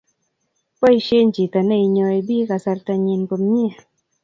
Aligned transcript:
Boishei 0.79 1.27
chito 1.35 1.59
neinyoi 1.67 2.19
biik 2.27 2.47
kasarta 2.49 2.93
nyi 3.03 3.15
komnyei 3.29 3.73